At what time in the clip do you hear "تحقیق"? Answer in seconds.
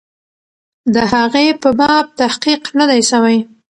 2.19-2.61